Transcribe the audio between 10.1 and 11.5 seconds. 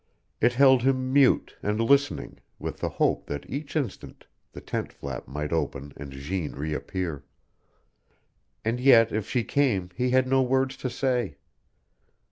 no words to say.